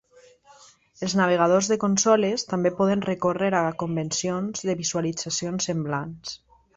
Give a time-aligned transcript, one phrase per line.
[1.07, 6.35] Els navegadors de consoles també poden recórrer a convencions de visualitzacions semblants.